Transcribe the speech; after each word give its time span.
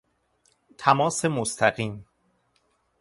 تماس 0.77 1.25
مستقیم 1.25 2.05